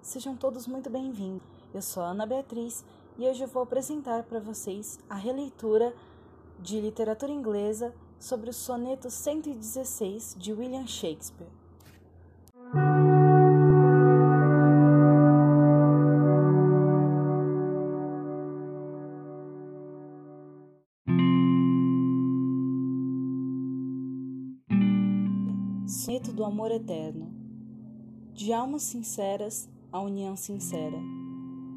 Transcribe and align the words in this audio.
sejam 0.00 0.34
todos 0.34 0.66
muito 0.66 0.88
bem-vindos. 0.88 1.46
Eu 1.74 1.82
sou 1.82 2.02
Ana 2.02 2.24
Beatriz 2.24 2.82
e 3.18 3.28
hoje 3.28 3.44
eu 3.44 3.48
vou 3.48 3.62
apresentar 3.62 4.22
para 4.22 4.40
vocês 4.40 4.98
a 5.10 5.14
releitura 5.14 5.94
de 6.58 6.80
literatura 6.80 7.30
inglesa 7.30 7.94
sobre 8.18 8.48
o 8.48 8.52
soneto 8.54 9.10
116 9.10 10.36
de 10.38 10.54
William 10.54 10.86
Shakespeare. 10.86 11.50
Soneto 25.86 26.32
do 26.32 26.42
Amor 26.42 26.70
Eterno. 26.70 27.41
De 28.42 28.52
almas 28.52 28.82
sinceras, 28.82 29.70
a 29.92 30.00
união 30.00 30.34
sincera. 30.34 30.98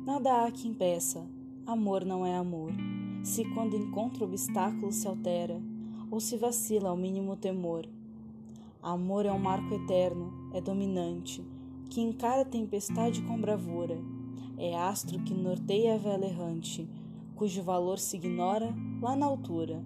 Nada 0.03 0.43
há 0.43 0.51
que 0.51 0.67
impeça, 0.67 1.23
amor 1.63 2.03
não 2.03 2.25
é 2.25 2.35
amor. 2.35 2.71
Se 3.23 3.45
quando 3.53 3.77
encontra 3.77 4.25
obstáculo 4.25 4.91
se 4.91 5.07
altera, 5.07 5.61
ou 6.09 6.19
se 6.19 6.37
vacila 6.37 6.89
ao 6.89 6.97
mínimo 6.97 7.35
temor. 7.35 7.87
Amor 8.81 9.27
é 9.27 9.31
um 9.31 9.37
marco 9.37 9.75
eterno, 9.75 10.33
é 10.55 10.59
dominante, 10.59 11.45
que 11.87 12.01
encara 12.01 12.41
a 12.41 12.45
tempestade 12.45 13.21
com 13.21 13.39
bravura. 13.39 13.99
É 14.57 14.75
astro 14.75 15.19
que 15.19 15.35
norteia 15.35 15.93
a 15.93 15.97
vela 15.99 16.25
errante, 16.25 16.89
cujo 17.35 17.61
valor 17.61 17.99
se 17.99 18.17
ignora 18.17 18.73
lá 18.99 19.15
na 19.15 19.27
altura. 19.27 19.83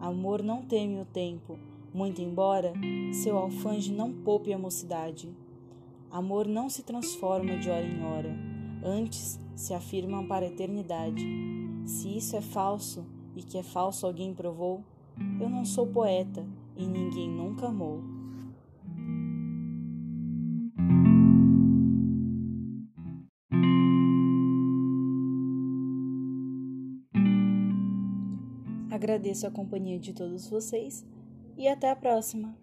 Amor 0.00 0.42
não 0.42 0.62
teme 0.62 1.00
o 1.00 1.04
tempo, 1.04 1.56
muito 1.94 2.20
embora 2.20 2.72
seu 3.12 3.38
alfange 3.38 3.92
não 3.92 4.12
poupe 4.12 4.52
a 4.52 4.58
mocidade. 4.58 5.32
Amor 6.10 6.48
não 6.48 6.70
se 6.70 6.82
transforma 6.82 7.58
de 7.58 7.68
hora 7.68 7.86
em 7.86 8.02
hora, 8.02 8.34
antes 8.82 9.38
se 9.54 9.74
afirma 9.74 10.26
para 10.26 10.46
a 10.46 10.48
eternidade. 10.48 11.22
Se 11.84 12.16
isso 12.16 12.34
é 12.34 12.40
falso 12.40 13.06
e 13.36 13.42
que 13.42 13.58
é 13.58 13.62
falso 13.62 14.06
alguém 14.06 14.34
provou, 14.34 14.82
eu 15.40 15.48
não 15.48 15.64
sou 15.64 15.86
poeta 15.86 16.46
e 16.76 16.86
ninguém 16.86 17.28
nunca 17.28 17.66
amou. 17.66 18.02
Agradeço 28.90 29.46
a 29.46 29.50
companhia 29.50 29.98
de 29.98 30.12
todos 30.12 30.48
vocês 30.48 31.06
e 31.56 31.68
até 31.68 31.90
a 31.90 31.96
próxima! 31.96 32.56